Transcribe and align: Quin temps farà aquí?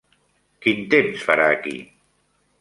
Quin 0.65 0.81
temps 0.93 1.27
farà 1.27 1.47
aquí? 1.59 1.77